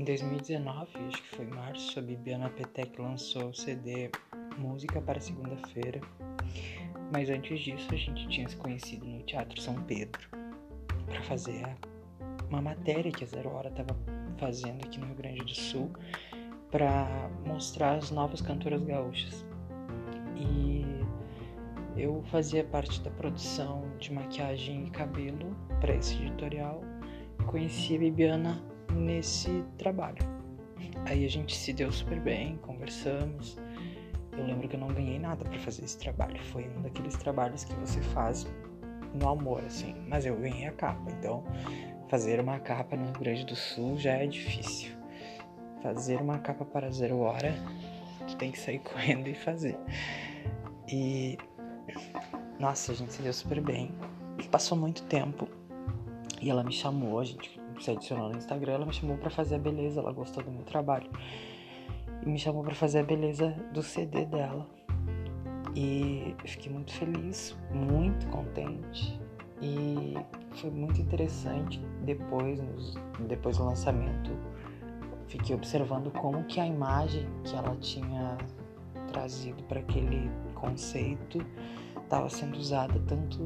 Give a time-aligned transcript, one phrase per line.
[0.00, 4.10] Em 2019, acho que foi março, a Bibiana Petec lançou o CD
[4.56, 6.00] Música para Segunda-feira.
[7.12, 10.26] Mas antes disso, a gente tinha se conhecido no Teatro São Pedro
[11.04, 11.76] para fazer
[12.48, 13.94] uma matéria que a Zero Hora estava
[14.38, 15.90] fazendo aqui no Rio Grande do Sul
[16.70, 17.06] para
[17.44, 19.44] mostrar as novas cantoras gaúchas.
[20.34, 20.82] E
[21.94, 26.82] eu fazia parte da produção de maquiagem e cabelo para esse editorial
[27.38, 30.18] e conheci a Bibiana nesse trabalho.
[31.06, 33.58] Aí a gente se deu super bem, conversamos.
[34.32, 36.42] Eu lembro que eu não ganhei nada para fazer esse trabalho.
[36.44, 38.46] Foi um daqueles trabalhos que você faz
[39.14, 39.94] no amor, assim.
[40.08, 41.10] Mas eu ganhei a capa.
[41.10, 41.44] Então,
[42.08, 44.92] fazer uma capa no Rio Grande do Sul já é difícil.
[45.82, 47.54] Fazer uma capa para zero hora,
[48.26, 49.78] tu tem que sair correndo e fazer.
[50.88, 51.38] E.
[52.58, 53.92] Nossa, a gente se deu super bem.
[54.50, 55.48] Passou muito tempo.
[56.40, 59.56] E ela me chamou, a gente se adicionou no Instagram, ela me chamou para fazer
[59.56, 61.10] a beleza, ela gostou do meu trabalho.
[62.22, 64.66] E me chamou para fazer a beleza do CD dela.
[65.74, 69.18] E fiquei muito feliz, muito contente.
[69.62, 70.14] E
[70.52, 72.94] foi muito interessante depois, nos,
[73.28, 74.30] depois do lançamento,
[75.28, 78.36] fiquei observando como que a imagem que ela tinha
[79.12, 81.44] trazido para aquele conceito
[82.02, 83.38] estava sendo usada tanto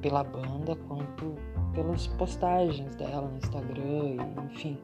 [0.00, 1.34] pela banda quanto
[1.74, 4.16] pelas postagens dela no Instagram
[4.54, 4.78] enfim,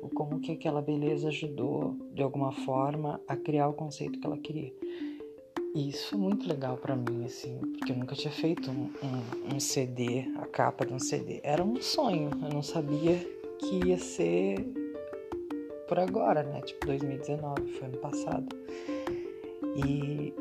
[0.00, 4.38] o como que aquela beleza ajudou de alguma forma a criar o conceito que ela
[4.38, 4.72] queria.
[5.74, 9.56] E isso é muito legal para mim, assim, porque eu nunca tinha feito um, um,
[9.56, 11.40] um, CD, a capa de um CD.
[11.42, 13.18] Era um sonho, eu não sabia
[13.58, 14.56] que ia ser
[15.86, 16.62] por agora, né?
[16.62, 18.48] Tipo 2019, foi ano passado.
[19.76, 20.32] E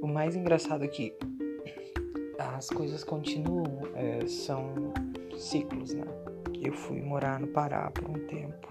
[0.00, 1.14] o mais engraçado é que
[2.38, 4.92] as coisas continuam, é, são
[5.42, 6.04] ciclos, né?
[6.60, 8.68] Eu fui morar no Pará por um tempo.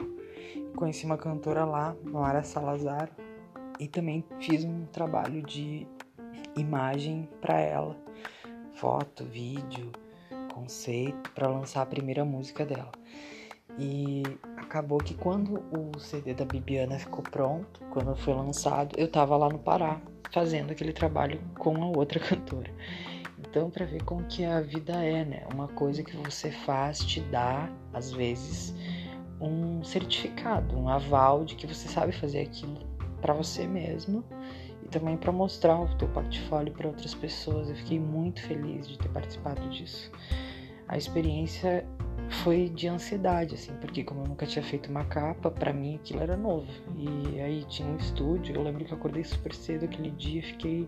[0.76, 3.10] Conheci uma cantora lá, Mara Salazar,
[3.80, 5.88] e também fiz um trabalho de
[6.56, 7.96] imagem para ela,
[8.74, 9.92] foto, vídeo,
[10.54, 12.92] conceito para lançar a primeira música dela.
[13.80, 14.24] E
[14.58, 19.50] acabou que quando o CD da Bibiana ficou pronto, quando foi lançado, eu tava lá
[19.50, 20.02] no Pará
[20.32, 22.72] fazendo aquele trabalho com a outra cantora.
[23.52, 25.44] Então, para ver como que a vida é, né?
[25.54, 28.74] Uma coisa que você faz te dá, às vezes,
[29.42, 32.80] um certificado, um aval de que você sabe fazer aquilo
[33.20, 34.24] para você mesmo
[34.82, 37.68] e também para mostrar o teu portfólio para outras pessoas.
[37.68, 40.10] Eu fiquei muito feliz de ter participado disso.
[40.88, 41.86] A experiência
[42.44, 46.22] foi de ansiedade, assim, porque como eu nunca tinha feito uma capa, para mim aquilo
[46.22, 46.72] era novo.
[46.96, 50.88] E aí tinha um estúdio, eu lembro que eu acordei super cedo aquele dia, fiquei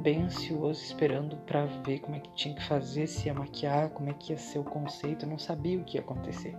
[0.00, 4.10] bem ansioso esperando para ver como é que tinha que fazer, se ia maquiar, como
[4.10, 6.56] é que ia ser o conceito, eu não sabia o que ia acontecer.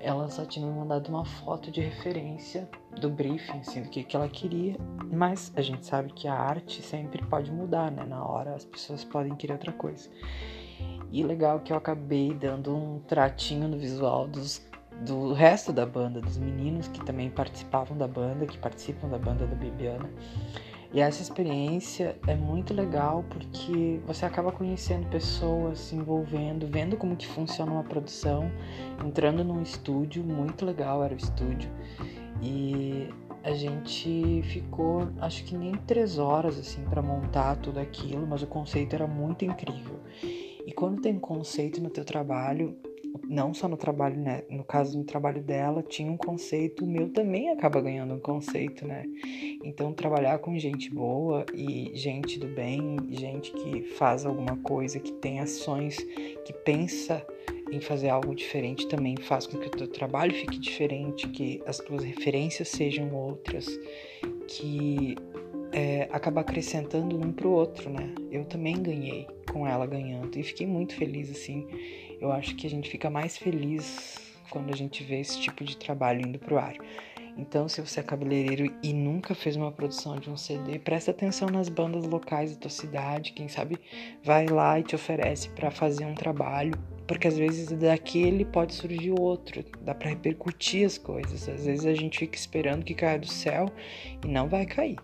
[0.00, 2.68] Ela só tinha me mandado uma foto de referência
[3.00, 4.76] do briefing, assim, do que, que ela queria,
[5.10, 8.04] mas a gente sabe que a arte sempre pode mudar, né?
[8.04, 10.10] Na hora as pessoas podem querer outra coisa.
[11.10, 14.66] E legal que eu acabei dando um tratinho no visual dos,
[15.06, 19.46] do resto da banda, dos meninos que também participavam da banda, que participam da banda
[19.46, 20.10] da Bibiana.
[20.94, 27.16] E essa experiência é muito legal porque você acaba conhecendo pessoas, se envolvendo, vendo como
[27.16, 28.48] que funciona uma produção,
[29.04, 31.68] entrando num estúdio, muito legal era o estúdio.
[32.40, 33.08] E
[33.42, 38.46] a gente ficou, acho que nem três horas assim para montar tudo aquilo, mas o
[38.46, 39.98] conceito era muito incrível.
[40.22, 42.78] E quando tem conceito no teu trabalho,
[43.28, 44.42] não só no trabalho, né?
[44.50, 48.86] No caso no trabalho dela, tinha um conceito, o meu também acaba ganhando um conceito,
[48.86, 49.04] né?
[49.64, 55.12] Então trabalhar com gente boa e gente do bem, gente que faz alguma coisa, que
[55.12, 55.96] tem ações,
[56.44, 57.24] que pensa
[57.70, 61.78] em fazer algo diferente também faz com que o teu trabalho fique diferente, que as
[61.78, 63.66] tuas referências sejam outras,
[64.46, 65.16] que
[65.72, 68.14] é, acaba acrescentando um pro outro, né?
[68.30, 71.66] Eu também ganhei com ela ganhando e fiquei muito feliz assim
[72.24, 74.18] eu acho que a gente fica mais feliz
[74.50, 76.74] quando a gente vê esse tipo de trabalho indo pro ar.
[77.36, 81.48] Então, se você é cabeleireiro e nunca fez uma produção de um CD, presta atenção
[81.48, 83.32] nas bandas locais da tua cidade.
[83.32, 83.76] Quem sabe
[84.22, 86.72] vai lá e te oferece para fazer um trabalho,
[87.08, 91.48] porque às vezes daquele pode surgir outro, dá para repercutir as coisas.
[91.48, 93.68] Às vezes a gente fica esperando que caia do céu
[94.24, 94.96] e não vai cair.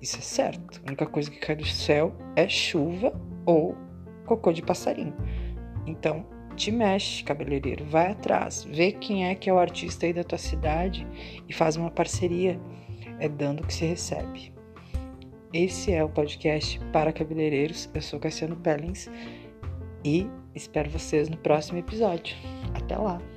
[0.00, 0.80] Isso é certo.
[0.84, 3.12] A única coisa que cai do céu é chuva
[3.44, 3.76] ou
[4.24, 5.14] cocô de passarinho.
[5.86, 10.24] Então, te mexe, cabeleireiro, vai atrás, vê quem é que é o artista aí da
[10.24, 11.06] tua cidade
[11.48, 12.58] e faz uma parceria.
[13.20, 14.52] É dando que se recebe.
[15.52, 17.88] Esse é o podcast para cabeleireiros.
[17.94, 19.08] Eu sou Cassiano Pellens
[20.04, 22.36] e espero vocês no próximo episódio.
[22.74, 23.33] Até lá!